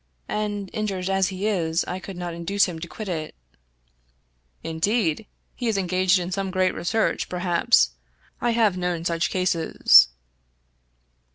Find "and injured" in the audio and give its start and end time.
0.27-1.11